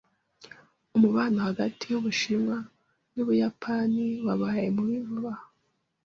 Umubano 0.95 1.37
hagati 1.47 1.83
yUbushinwa 1.91 2.57
n’Ubuyapani 3.13 4.05
wabaye 4.25 4.65
mubi 4.75 4.97
vuba 5.07 5.31
aha. 5.35 5.45